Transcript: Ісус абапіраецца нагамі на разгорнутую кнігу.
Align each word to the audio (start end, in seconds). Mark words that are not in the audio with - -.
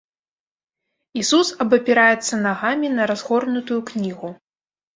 Ісус 1.23 1.51
абапіраецца 1.67 2.41
нагамі 2.47 2.87
на 2.97 3.03
разгорнутую 3.15 3.81
кнігу. 3.95 4.37